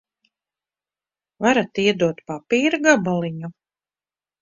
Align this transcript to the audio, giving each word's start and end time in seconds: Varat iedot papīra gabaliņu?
Varat 1.47 1.83
iedot 1.85 2.25
papīra 2.33 2.83
gabaliņu? 2.91 3.55